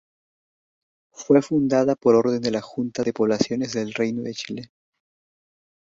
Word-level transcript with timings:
Fue 1.13 1.43
fundada 1.43 1.93
por 1.95 2.15
orden 2.15 2.41
de 2.41 2.49
la 2.49 2.61
Junta 2.61 3.03
de 3.03 3.13
Poblaciones 3.13 3.73
del 3.73 3.93
Reino 3.93 4.23
de 4.23 4.33
Chile. 4.33 4.71